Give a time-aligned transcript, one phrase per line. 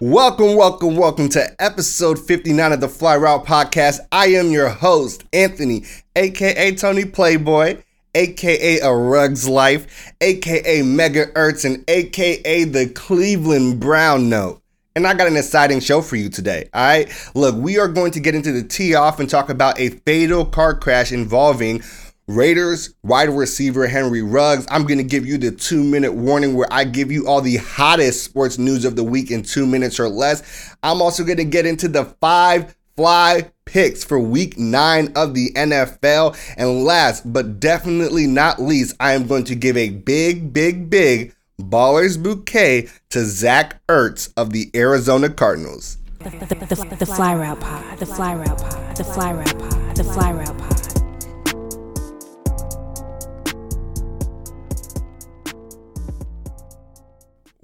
[0.00, 3.98] Welcome, welcome, welcome to episode 59 of the Fly Route Podcast.
[4.12, 7.82] I am your host, Anthony, aka Tony Playboy,
[8.14, 14.62] aka A Rug's Life, aka Mega Ertz, and aka the Cleveland Brown Note.
[14.94, 16.68] And I got an exciting show for you today.
[16.72, 19.80] All right, look, we are going to get into the tee off and talk about
[19.80, 21.82] a fatal car crash involving
[22.28, 24.66] Raiders wide receiver Henry Ruggs.
[24.70, 27.56] I'm going to give you the two minute warning where I give you all the
[27.56, 30.76] hottest sports news of the week in two minutes or less.
[30.82, 35.52] I'm also going to get into the five fly picks for week nine of the
[35.54, 36.36] NFL.
[36.58, 41.34] And last but definitely not least, I am going to give a big, big, big
[41.58, 45.96] baller's bouquet to Zach Ertz of the Arizona Cardinals.
[46.18, 49.96] The, the, the, the Fly Route Pod, the Fly Route Pod, the Fly Route Pod,
[49.96, 50.77] the Fly Route Pod.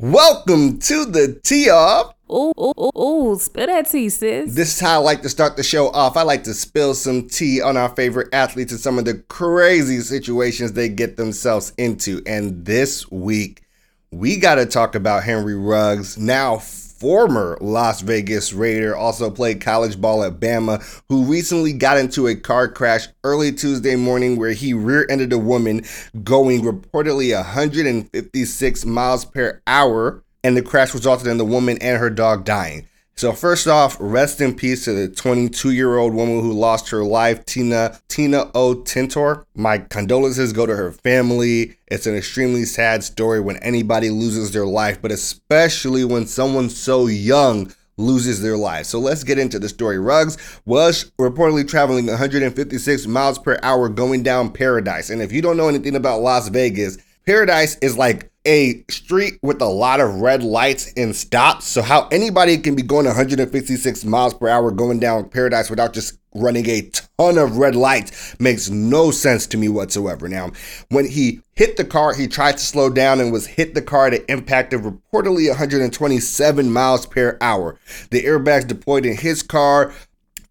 [0.04, 2.14] Welcome to the tee off.
[2.30, 4.54] Ooh, ooh, ooh, ooh, spill that tea, sis.
[4.54, 6.18] This is how I like to start the show off.
[6.18, 10.00] I like to spill some tea on our favorite athletes and some of the crazy
[10.00, 12.20] situations they get themselves into.
[12.26, 13.62] And this week,
[14.10, 16.58] we got to talk about Henry Ruggs, now
[17.04, 22.34] former Las Vegas Raider, also played college ball at Bama, who recently got into a
[22.34, 25.84] car crash early Tuesday morning where he rear ended a woman
[26.22, 32.08] going reportedly 156 miles per hour, and the crash resulted in the woman and her
[32.08, 32.88] dog dying.
[33.16, 37.04] So first off, rest in peace to the 22 year old woman who lost her
[37.04, 39.44] life, Tina Tina O Tintor.
[39.54, 41.76] My condolences go to her family.
[41.86, 47.06] It's an extremely sad story when anybody loses their life, but especially when someone so
[47.06, 48.86] young loses their life.
[48.86, 49.98] So let's get into the story.
[50.00, 55.10] Ruggs was reportedly traveling 156 miles per hour going down Paradise.
[55.10, 59.60] And if you don't know anything about Las Vegas, Paradise is like a street with
[59.62, 61.66] a lot of red lights and stops.
[61.66, 66.18] So how anybody can be going 156 miles per hour going down Paradise without just
[66.34, 70.28] running a ton of red lights makes no sense to me whatsoever.
[70.28, 70.50] Now,
[70.90, 74.08] when he hit the car, he tried to slow down and was hit the car
[74.08, 77.78] at an impact of reportedly 127 miles per hour.
[78.10, 79.94] The airbags deployed in his car,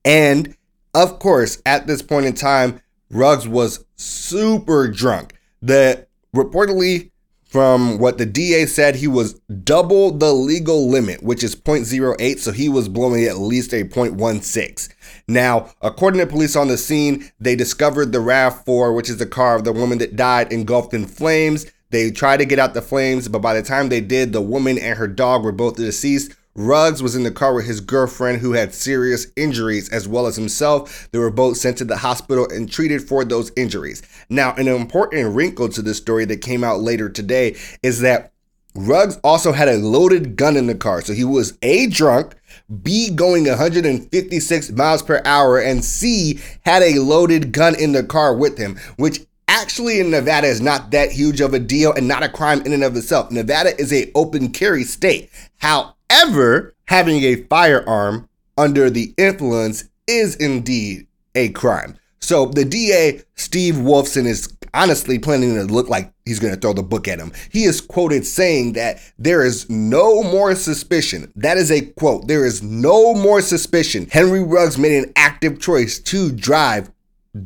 [0.06, 0.56] and
[0.94, 5.36] of course, at this point in time, Ruggs was super drunk.
[5.62, 7.12] The reportedly
[7.54, 12.52] from what the DA said, he was double the legal limit, which is 0.08, so
[12.52, 14.90] he was blowing at least a 0.16.
[15.28, 19.56] Now, according to police on the scene, they discovered the RAV4, which is the car
[19.56, 21.68] of the woman that died engulfed in flames.
[21.92, 24.80] They tried to get out the flames, but by the time they did, the woman
[24.80, 26.34] and her dog were both deceased.
[26.56, 30.36] Ruggs was in the car with his girlfriend who had serious injuries as well as
[30.36, 31.10] himself.
[31.12, 34.04] They were both sent to the hospital and treated for those injuries.
[34.30, 38.34] Now, an important wrinkle to this story that came out later today is that
[38.76, 41.02] Ruggs also had a loaded gun in the car.
[41.02, 42.36] So he was A, drunk,
[42.82, 48.36] B, going 156 miles per hour, and C, had a loaded gun in the car
[48.36, 52.24] with him, which actually in Nevada is not that huge of a deal and not
[52.24, 53.30] a crime in and of itself.
[53.32, 55.30] Nevada is a open carry state.
[55.58, 61.98] How However, having a firearm under the influence is indeed a crime.
[62.20, 66.74] So the DA, Steve Wolfson, is honestly planning to look like he's going to throw
[66.74, 67.32] the book at him.
[67.52, 71.32] He is quoted saying that there is no more suspicion.
[71.36, 72.28] That is a quote.
[72.28, 74.08] There is no more suspicion.
[74.12, 76.92] Henry Ruggs made an active choice to drive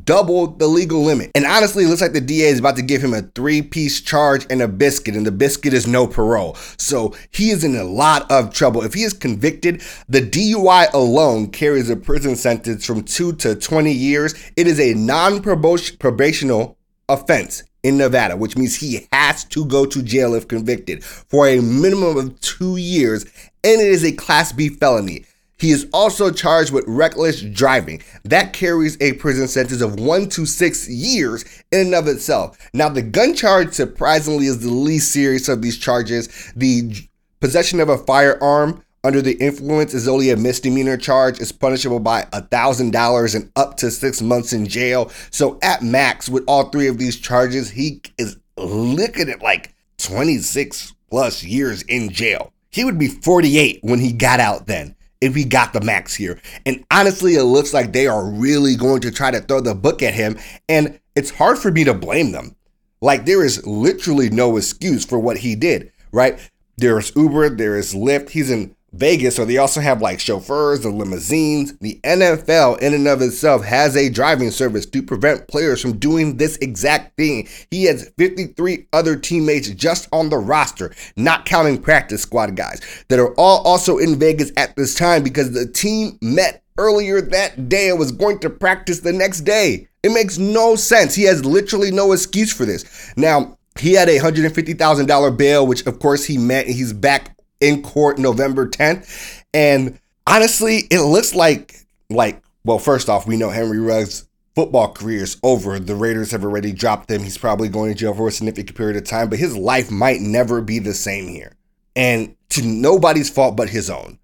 [0.04, 1.30] double the legal limit.
[1.34, 4.00] And honestly, it looks like the DA is about to give him a three piece
[4.00, 6.54] charge and a biscuit, and the biscuit is no parole.
[6.76, 8.82] So he is in a lot of trouble.
[8.82, 13.92] If he is convicted, the DUI alone carries a prison sentence from two to 20
[13.92, 14.34] years.
[14.56, 16.76] It is a non probational
[17.08, 21.60] offense in Nevada, which means he has to go to jail if convicted for a
[21.60, 23.24] minimum of two years,
[23.64, 25.24] and it is a Class B felony.
[25.58, 28.00] He is also charged with reckless driving.
[28.24, 32.56] That carries a prison sentence of one to six years in and of itself.
[32.72, 36.52] Now, the gun charge, surprisingly, is the least serious of these charges.
[36.54, 37.08] The
[37.40, 41.40] possession of a firearm under the influence is only a misdemeanor charge.
[41.40, 45.10] It's punishable by $1,000 and up to six months in jail.
[45.30, 50.94] So, at max, with all three of these charges, he is looking at like 26
[51.10, 52.52] plus years in jail.
[52.70, 56.40] He would be 48 when he got out then if he got the max here.
[56.64, 60.02] And honestly, it looks like they are really going to try to throw the book
[60.02, 60.38] at him.
[60.68, 62.56] And it's hard for me to blame them.
[63.00, 66.38] Like, there is literally no excuse for what he did, right?
[66.76, 68.30] There is Uber, there is Lyft.
[68.30, 71.76] He's in Vegas, so they also have like chauffeurs and limousines.
[71.78, 76.38] The NFL, in and of itself, has a driving service to prevent players from doing
[76.38, 77.48] this exact thing.
[77.70, 83.18] He has 53 other teammates just on the roster, not counting practice squad guys, that
[83.18, 87.90] are all also in Vegas at this time because the team met earlier that day
[87.90, 89.86] and was going to practice the next day.
[90.02, 91.14] It makes no sense.
[91.14, 93.12] He has literally no excuse for this.
[93.16, 96.66] Now, he had a $150,000 bail, which of course he met.
[96.66, 99.42] And he's back in court November 10th.
[99.52, 101.74] And honestly, it looks like
[102.10, 105.78] like well, first off, we know Henry Ruggs football career is over.
[105.78, 107.22] The Raiders have already dropped him.
[107.22, 110.20] He's probably going to jail for a significant period of time, but his life might
[110.20, 111.52] never be the same here.
[111.94, 114.18] And to nobody's fault but his own.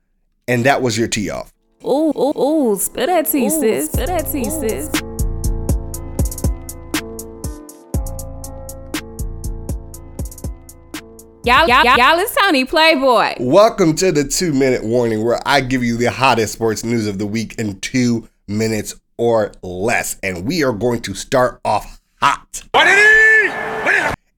[0.48, 1.52] And that was your tee off.
[1.84, 3.92] Ooh, ooh, ooh, spit that tea, sis.
[3.92, 5.13] Spit that tea, sis.
[11.44, 13.34] Y'all, y'all, y'all, it's Tony Playboy.
[13.38, 17.18] Welcome to the two minute warning where I give you the hottest sports news of
[17.18, 20.18] the week in two minutes or less.
[20.22, 22.62] And we are going to start off hot.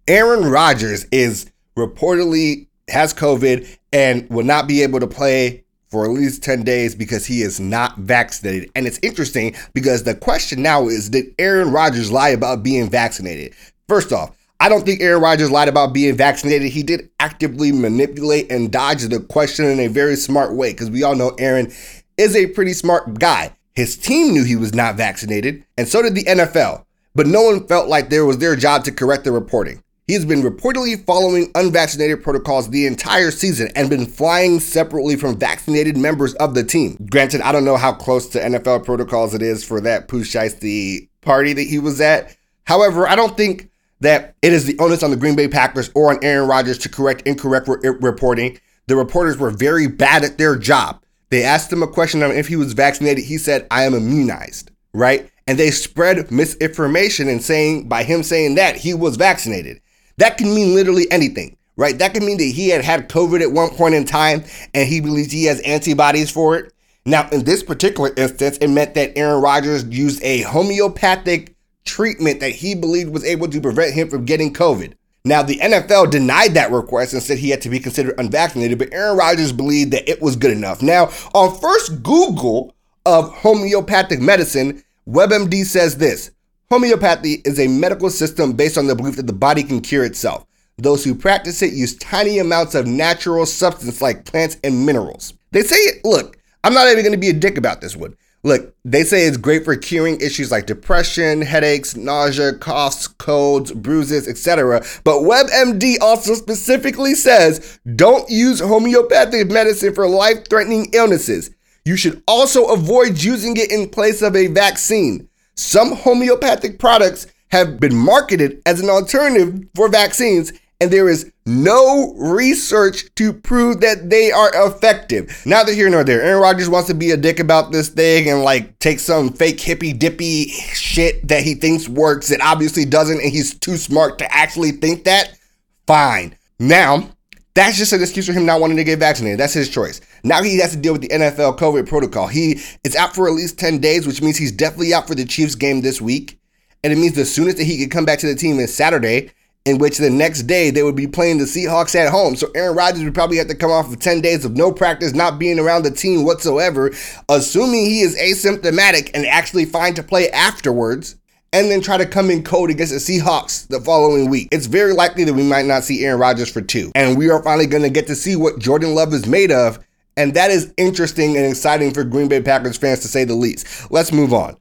[0.08, 6.10] Aaron Rodgers is reportedly has COVID and will not be able to play for at
[6.10, 8.68] least 10 days because he is not vaccinated.
[8.74, 13.54] And it's interesting because the question now is did Aaron Rodgers lie about being vaccinated?
[13.86, 16.72] First off, I don't think Aaron Rodgers lied about being vaccinated.
[16.72, 21.02] He did actively manipulate and dodge the question in a very smart way because we
[21.02, 21.72] all know Aaron
[22.16, 23.52] is a pretty smart guy.
[23.74, 27.66] His team knew he was not vaccinated, and so did the NFL, but no one
[27.66, 29.82] felt like there was their job to correct the reporting.
[30.06, 35.36] He has been reportedly following unvaccinated protocols the entire season and been flying separately from
[35.36, 36.96] vaccinated members of the team.
[37.10, 41.08] Granted, I don't know how close to NFL protocols it is for that Pooh Shiesty
[41.22, 42.36] party that he was at.
[42.64, 43.68] However, I don't think
[44.00, 46.88] that it is the onus on the Green Bay Packers or on Aaron Rodgers to
[46.88, 48.58] correct incorrect re- reporting.
[48.86, 51.02] The reporters were very bad at their job.
[51.30, 53.24] They asked him a question on if he was vaccinated.
[53.24, 55.28] He said, I am immunized, right?
[55.46, 59.80] And they spread misinformation and saying, by him saying that, he was vaccinated.
[60.18, 61.98] That can mean literally anything, right?
[61.98, 65.00] That can mean that he had had COVID at one point in time and he
[65.00, 66.72] believes he has antibodies for it.
[67.04, 71.55] Now, in this particular instance, it meant that Aaron Rodgers used a homeopathic
[71.86, 74.94] treatment that he believed was able to prevent him from getting COVID.
[75.24, 78.92] Now, the NFL denied that request and said he had to be considered unvaccinated, but
[78.92, 80.82] Aaron Rodgers believed that it was good enough.
[80.82, 86.30] Now, on first Google of homeopathic medicine, WebMD says this
[86.70, 90.44] Homeopathy is a medical system based on the belief that the body can cure itself.
[90.78, 95.34] Those who practice it use tiny amounts of natural substance like plants and minerals.
[95.52, 98.16] They say, look, I'm not even going to be a dick about this one.
[98.46, 104.28] Look, they say it's great for curing issues like depression, headaches, nausea, coughs, colds, bruises,
[104.28, 104.84] etc.
[105.02, 111.50] But WebMD also specifically says don't use homeopathic medicine for life threatening illnesses.
[111.84, 115.28] You should also avoid using it in place of a vaccine.
[115.56, 122.14] Some homeopathic products have been marketed as an alternative for vaccines and there is no
[122.18, 125.42] research to prove that they are effective.
[125.46, 126.22] Neither here nor there.
[126.22, 129.60] Aaron Rodgers wants to be a dick about this thing and like take some fake
[129.60, 134.34] hippy dippy shit that he thinks works that obviously doesn't, and he's too smart to
[134.34, 135.38] actually think that.
[135.86, 136.36] Fine.
[136.58, 137.10] Now,
[137.54, 139.40] that's just an excuse for him not wanting to get vaccinated.
[139.40, 140.00] That's his choice.
[140.22, 142.26] Now he has to deal with the NFL COVID protocol.
[142.26, 145.24] He is out for at least 10 days, which means he's definitely out for the
[145.24, 146.38] Chiefs game this week.
[146.84, 149.30] And it means the soonest that he could come back to the team is Saturday
[149.66, 152.36] in which the next day they would be playing the Seahawks at home.
[152.36, 155.12] So Aaron Rodgers would probably have to come off of 10 days of no practice,
[155.12, 156.92] not being around the team whatsoever,
[157.28, 161.16] assuming he is asymptomatic and actually fine to play afterwards,
[161.52, 164.48] and then try to come in cold against the Seahawks the following week.
[164.52, 166.92] It's very likely that we might not see Aaron Rodgers for two.
[166.94, 169.78] And we are finally going to get to see what Jordan Love is made of.
[170.16, 173.90] And that is interesting and exciting for Green Bay Packers fans to say the least.
[173.90, 174.56] Let's move on.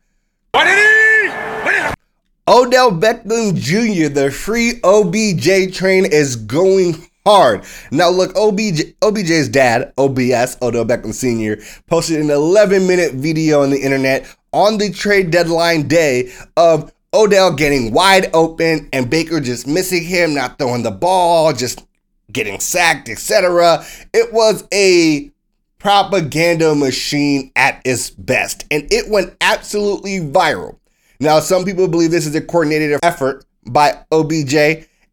[0.51, 1.04] What did he?
[2.47, 7.63] Odell Beckham Jr., the free OBJ train is going hard.
[7.89, 13.71] Now, look, OBJ, OBJ's dad, OBS, Odell Beckham Sr., posted an 11 minute video on
[13.71, 19.65] the internet on the trade deadline day of Odell getting wide open and Baker just
[19.65, 21.83] missing him, not throwing the ball, just
[22.31, 23.83] getting sacked, etc.
[24.13, 25.31] It was a
[25.79, 30.77] propaganda machine at its best, and it went absolutely viral.
[31.19, 34.55] Now, some people believe this is a coordinated effort by OBJ,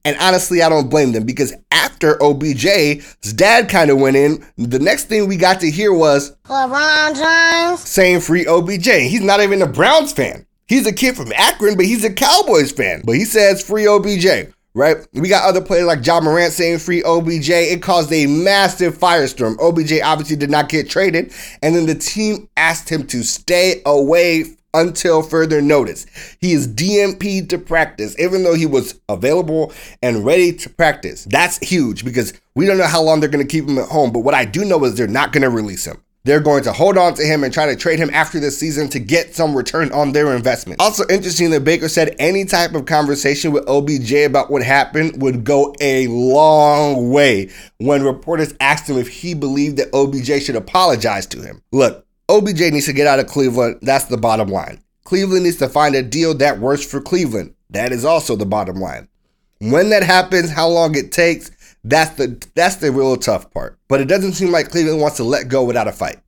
[0.04, 4.78] and honestly, I don't blame them because after OBJ's dad kind of went in, the
[4.78, 8.87] next thing we got to hear was LeBron James saying free OBJ.
[8.87, 10.44] He's not even a Browns fan.
[10.66, 13.02] He's a kid from Akron, but he's a Cowboys fan.
[13.04, 14.52] But he says free OBJ.
[14.75, 14.97] right?
[15.12, 17.50] We got other players like Ja Morant saying free OBJ.
[17.50, 19.56] It caused a massive firestorm.
[19.61, 21.32] OBJ obviously did not get traded,
[21.62, 26.07] and then the team asked him to stay away until further notice.
[26.41, 31.25] He is DNP'd to practice, even though he was available and ready to practice.
[31.25, 34.12] That's huge because we don't know how long they're going to keep him at home,
[34.12, 36.02] but what I do know is they're not going to release him.
[36.25, 38.88] They're going to hold on to him and try to trade him after this season
[38.91, 40.81] to get some return on their investment.
[40.81, 45.43] Also interesting that Baker said any type of conversation with OBJ about what happened would
[45.43, 51.26] go a long way when reporters asked him if he believed that OBJ should apologize
[51.26, 51.61] to him.
[51.73, 53.79] Look, OBJ needs to get out of Cleveland.
[53.83, 54.83] That's the bottom line.
[55.05, 57.55] Cleveland needs to find a deal that works for Cleveland.
[57.71, 59.09] That is also the bottom line.
[59.61, 61.50] When that happens, how long it takes,
[61.85, 63.79] that's the that's the real tough part.
[63.88, 66.21] But it doesn't seem like Cleveland wants to let go without a fight.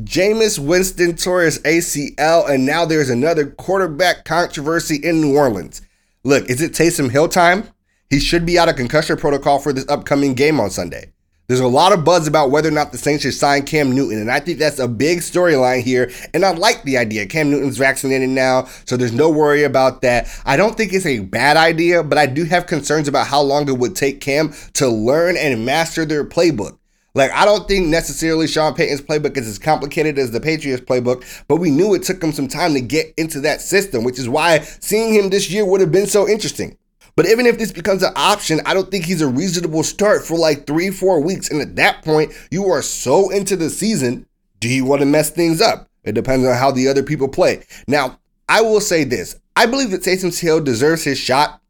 [0.00, 5.82] Jameis Winston tore his ACL, and now there's another quarterback controversy in New Orleans.
[6.24, 7.68] Look, is it Taysom Hill time?
[8.08, 11.12] He should be out of concussion protocol for this upcoming game on Sunday.
[11.48, 14.18] There's a lot of buzz about whether or not the Saints should sign Cam Newton,
[14.20, 16.10] and I think that's a big storyline here.
[16.34, 17.24] And I like the idea.
[17.24, 20.28] Cam Newton's vaccinated now, so there's no worry about that.
[20.44, 23.66] I don't think it's a bad idea, but I do have concerns about how long
[23.66, 26.76] it would take Cam to learn and master their playbook.
[27.14, 31.24] Like, I don't think necessarily Sean Payton's playbook is as complicated as the Patriots playbook,
[31.48, 34.28] but we knew it took him some time to get into that system, which is
[34.28, 36.76] why seeing him this year would have been so interesting.
[37.18, 40.38] But even if this becomes an option, I don't think he's a reasonable start for
[40.38, 41.50] like three, four weeks.
[41.50, 44.24] And at that point, you are so into the season.
[44.60, 45.88] Do you want to mess things up?
[46.04, 47.64] It depends on how the other people play.
[47.88, 51.60] Now, I will say this I believe that Taysom Hill deserves his shot,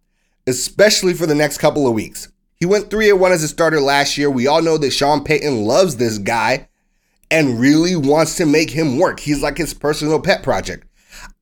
[0.47, 2.29] especially for the next couple of weeks.
[2.57, 4.29] He went 3 1 as a starter last year.
[4.31, 6.69] We all know that Sean Payton loves this guy
[7.31, 9.21] and really wants to make him work.
[9.21, 10.85] He's like his personal pet project.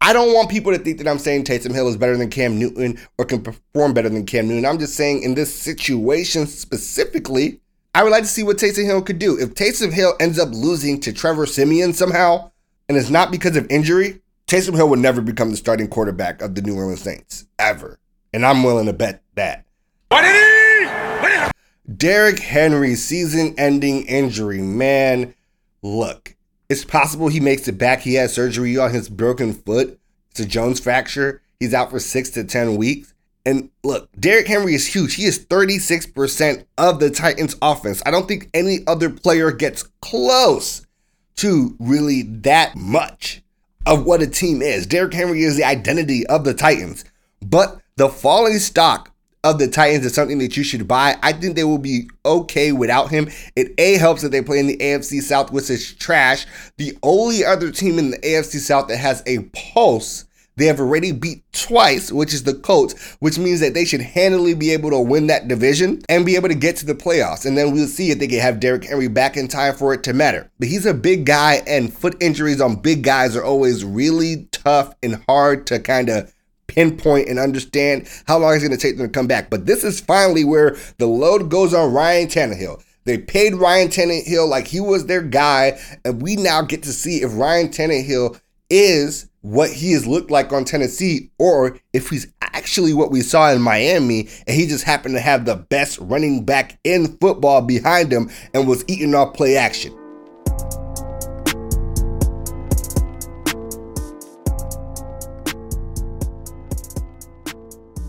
[0.00, 2.59] I don't want people to think that I'm saying Taysom Hill is better than Cam
[2.59, 4.67] Newton or can perform better than Cam Newton.
[4.67, 7.61] I'm just saying in this situation specifically,
[7.95, 9.38] I would like to see what Taysom Hill could do.
[9.38, 12.50] If Taysom Hill ends up losing to Trevor Siemian somehow,
[12.88, 16.55] and it's not because of injury, Taysom Hill would never become the starting quarterback of
[16.55, 17.99] the New Orleans Saints ever,
[18.33, 19.65] and I'm willing to bet that.
[21.97, 25.35] Derrick Henry season-ending injury, man.
[25.83, 26.36] Look,
[26.69, 28.01] it's possible he makes it back.
[28.01, 29.99] He had surgery on his broken foot.
[30.31, 31.43] It's a Jones fracture.
[31.61, 33.15] He's out for six to 10 weeks.
[33.45, 35.15] And look, Derrick Henry is huge.
[35.15, 38.03] He is 36% of the Titans offense.
[38.05, 40.85] I don't think any other player gets close
[41.37, 43.43] to really that much
[43.87, 44.87] of what a team is.
[44.87, 47.05] Derrick Henry is the identity of the Titans.
[47.41, 49.13] But the falling stock
[49.50, 51.17] of the Titans is something that you should buy.
[51.23, 53.29] I think they will be okay without him.
[53.55, 56.47] It A helps that they play in the AFC South, which is trash.
[56.76, 60.25] The only other team in the AFC South that has a pulse
[60.57, 64.55] they have already beat twice, which is the Colts, which means that they should handily
[64.55, 67.45] be able to win that division and be able to get to the playoffs.
[67.45, 70.03] And then we'll see if they can have Derrick Henry back in time for it
[70.05, 70.50] to matter.
[70.59, 74.95] But he's a big guy, and foot injuries on big guys are always really tough
[75.03, 76.33] and hard to kind of
[76.76, 79.50] pinpoint and understand how long it's going to take them to come back.
[79.50, 82.83] But this is finally where the load goes on Ryan Tannehill.
[83.04, 87.23] They paid Ryan Tannehill like he was their guy, and we now get to see
[87.23, 92.92] if Ryan Tannehill is what he has looked like on Tennessee, or if he's actually
[92.92, 96.80] what we saw in Miami, and he just happened to have the best running back
[96.83, 99.97] in football behind him and was eating off play action.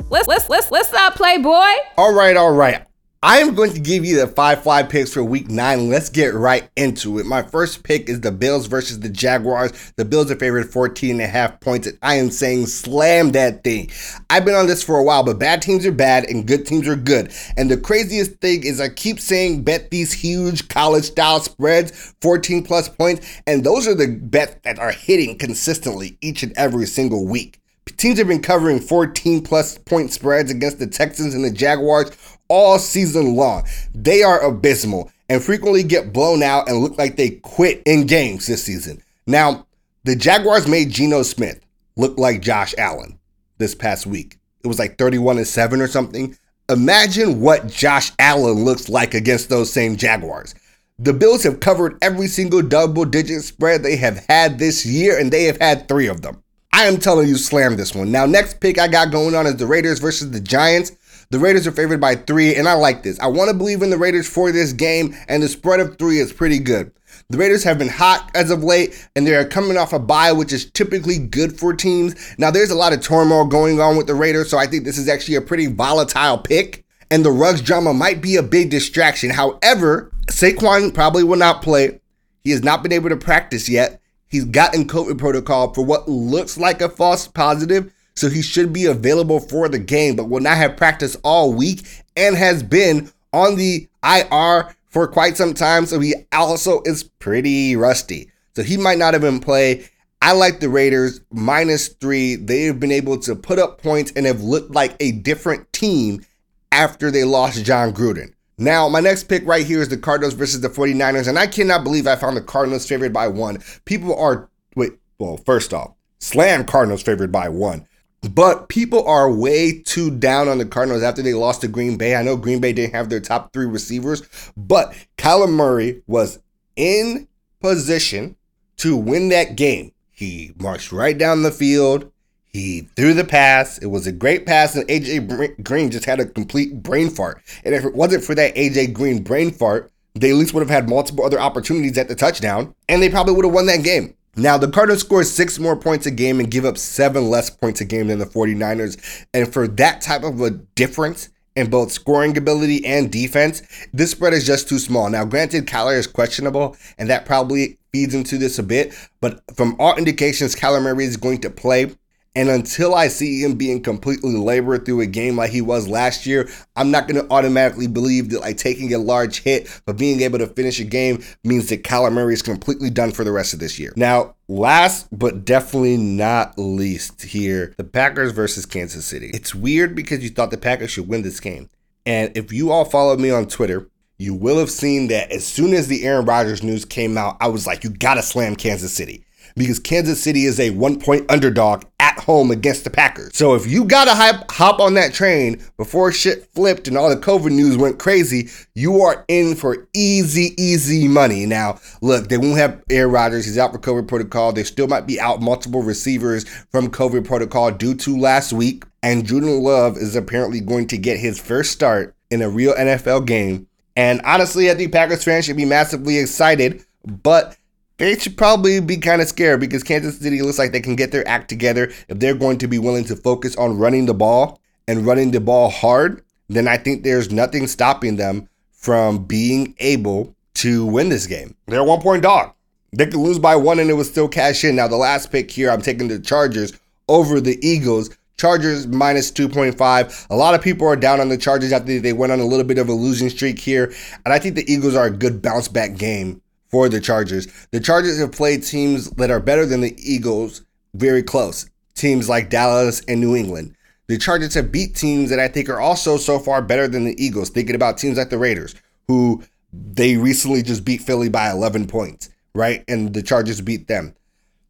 [0.10, 1.52] What's, what's, what's, what's up, Playboy?
[1.98, 2.86] All right, all right.
[3.22, 5.90] I am going to give you the five fly picks for week nine.
[5.90, 7.26] Let's get right into it.
[7.26, 9.74] My first pick is the Bills versus the Jaguars.
[9.98, 11.88] The Bills are favored 14 and a half points.
[11.88, 13.90] And I am saying slam that thing.
[14.30, 16.88] I've been on this for a while, but bad teams are bad and good teams
[16.88, 17.34] are good.
[17.58, 22.64] And the craziest thing is I keep saying bet these huge college style spreads, 14
[22.64, 23.42] plus points.
[23.46, 27.60] And those are the bets that are hitting consistently each and every single week.
[27.96, 32.12] Teams have been covering 14 plus point spreads against the Texans and the Jaguars
[32.48, 33.66] all season long.
[33.94, 38.48] They are abysmal and frequently get blown out and look like they quit in games
[38.48, 39.02] this season.
[39.26, 39.68] Now,
[40.04, 41.60] the Jaguars made Geno Smith
[41.96, 43.20] look like Josh Allen
[43.58, 44.38] this past week.
[44.64, 46.38] It was like 31 and 7 or something.
[46.70, 50.54] Imagine what Josh Allen looks like against those same Jaguars.
[51.00, 55.32] The Bills have covered every single double digit spread they have had this year, and
[55.32, 56.44] they have had three of them.
[56.78, 58.12] I am telling you, slam this one.
[58.12, 60.92] Now, next pick I got going on is the Raiders versus the Giants.
[61.32, 63.20] The Raiders are favored by three, and I like this.
[63.20, 66.20] I want to believe in the Raiders for this game, and the spread of three
[66.20, 66.92] is pretty good.
[67.32, 70.32] The Raiders have been hot as of late, and they are coming off a bye,
[70.32, 72.14] which is typically good for teams.
[72.38, 75.00] Now, there's a lot of turmoil going on with the Raiders, so I think this
[75.00, 79.32] is actually a pretty volatile pick, and the Ruggs drama might be a big distraction.
[79.32, 82.00] However, Saquon probably will not play.
[82.44, 84.00] He has not been able to practice yet.
[84.28, 88.86] He's gotten COVID protocol for what looks like a false positive, so he should be
[88.86, 93.56] available for the game, but will not have practice all week and has been on
[93.56, 95.86] the IR for quite some time.
[95.86, 98.32] So he also is pretty rusty.
[98.56, 99.90] So he might not even play.
[100.22, 102.36] I like the Raiders minus three.
[102.36, 106.26] They have been able to put up points and have looked like a different team
[106.72, 108.34] after they lost Jon Gruden.
[108.58, 111.84] Now, my next pick right here is the Cardinals versus the 49ers, and I cannot
[111.84, 113.60] believe I found the Cardinals favored by one.
[113.86, 117.86] People are, wait, well, first off, slam Cardinals favored by one.
[118.22, 122.16] But people are way too down on the Cardinals after they lost to Green Bay.
[122.16, 124.24] I know Green Bay didn't have their top three receivers,
[124.58, 126.40] but Kyler Murray was
[126.76, 127.28] in
[127.62, 128.36] position
[128.78, 129.92] to win that game.
[130.12, 132.12] He marched right down the field.
[132.58, 133.78] He threw the pass.
[133.78, 137.42] It was a great pass, and AJ Green just had a complete brain fart.
[137.64, 140.70] And if it wasn't for that AJ Green brain fart, they at least would have
[140.70, 144.16] had multiple other opportunities at the touchdown, and they probably would have won that game.
[144.36, 147.82] Now, the Cardinals score six more points a game and give up seven less points
[147.82, 149.26] a game than the 49ers.
[149.34, 153.62] And for that type of a difference in both scoring ability and defense,
[153.94, 155.10] this spread is just too small.
[155.10, 158.96] Now, granted, Kyler is questionable, and that probably feeds into this a bit.
[159.22, 161.96] But from all indications, Kyler Murray is going to play.
[162.38, 166.28] And until I see him being completely labored through a game like he was last
[166.28, 170.22] year, I'm not going to automatically believe that like taking a large hit but being
[170.22, 173.56] able to finish a game means that Kyler Murray is completely done for the rest
[173.56, 173.92] of this year.
[173.96, 179.32] Now, last but definitely not least here, the Packers versus Kansas City.
[179.34, 181.72] It's weird because you thought the Packers should win this game.
[182.06, 183.90] And if you all follow me on Twitter,
[184.20, 187.48] you will have seen that as soon as the Aaron Rodgers news came out, I
[187.48, 189.24] was like, you gotta slam Kansas City
[189.58, 191.84] because Kansas City is a one point underdog
[192.20, 193.36] home against the Packers.
[193.36, 194.14] So if you gotta
[194.50, 199.02] hop on that train before shit flipped and all the COVID news went crazy, you
[199.02, 201.46] are in for easy, easy money.
[201.46, 203.46] Now, look, they won't have Aaron Rodgers.
[203.46, 204.54] He's out for COVID protocol.
[204.54, 208.84] They still might be out multiple receivers from COVID protocol due to last week.
[209.04, 213.26] And Jordan Love is apparently going to get his first start in a real NFL
[213.26, 213.68] game.
[213.96, 217.58] And honestly, I think Packers fans should be massively excited, but
[217.98, 221.12] they should probably be kind of scared because Kansas City looks like they can get
[221.12, 224.62] their act together if they're going to be willing to focus on running the ball
[224.88, 226.22] and running the ball hard.
[226.48, 231.56] Then I think there's nothing stopping them from being able to win this game.
[231.66, 232.54] They're a one point dog.
[232.94, 234.76] They could lose by one and it would still cash in.
[234.76, 236.74] Now, the last pick here, I'm taking the Chargers
[237.10, 238.16] over the Eagles.
[238.38, 240.28] Chargers minus 2.5.
[240.30, 242.64] A lot of people are down on the Chargers after they went on a little
[242.64, 243.92] bit of a losing streak here.
[244.24, 247.48] And I think the Eagles are a good bounce back game for the Chargers.
[247.72, 252.50] The Chargers have played teams that are better than the Eagles very close, teams like
[252.50, 253.76] Dallas and New England.
[254.08, 257.24] The Chargers have beat teams that I think are also so far better than the
[257.24, 258.74] Eagles, thinking about teams like the Raiders,
[259.08, 262.84] who they recently just beat Philly by 11 points, right?
[262.88, 264.16] And the Chargers beat them.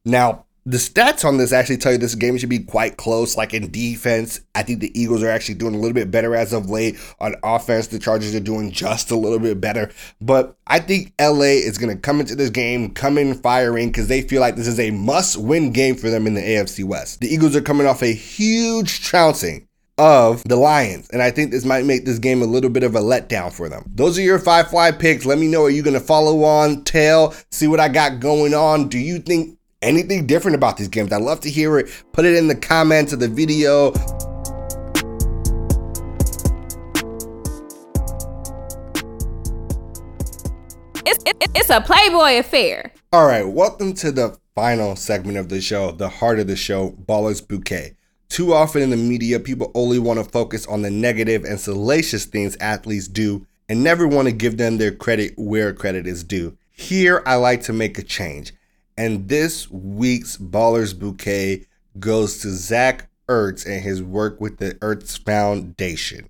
[0.06, 3.38] Now, the stats on this actually tell you this game should be quite close.
[3.38, 6.52] Like in defense, I think the Eagles are actually doing a little bit better as
[6.52, 7.00] of late.
[7.22, 9.90] On offense, the Chargers are doing just a little bit better.
[10.20, 14.10] But I think LA is going to come into this game, come in firing because
[14.10, 17.22] they feel like this is a must win game for them in the AFC West.
[17.22, 21.10] The Eagles are coming off a huge trouncing of the Lions.
[21.12, 23.70] And I think this might make this game a little bit of a letdown for
[23.70, 23.90] them.
[23.96, 25.26] Those are your five fly picks.
[25.26, 25.64] Let me know.
[25.64, 28.90] Are you going to follow on, tail, see what I got going on?
[28.90, 29.57] Do you think
[29.88, 31.14] anything different about these games.
[31.14, 31.88] I'd love to hear it.
[32.12, 33.94] Put it in the comments of the video.
[41.06, 42.92] It's, it, it's a Playboy affair.
[43.14, 46.92] All right, welcome to the final segment of the show, the heart of the show,
[46.92, 47.96] Ballers Bouquet.
[48.28, 52.26] Too often in the media, people only want to focus on the negative and salacious
[52.26, 56.58] things athletes do and never want to give them their credit where credit is due.
[56.72, 58.52] Here, I like to make a change.
[58.98, 61.68] And this week's Ballers Bouquet
[62.00, 66.30] goes to Zach Ertz and his work with the Ertz Foundation.